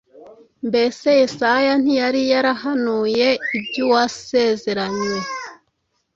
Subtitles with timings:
[0.67, 5.17] Mbese Yesaya ntiyari yarahanuye iby’Uwasezeranywe,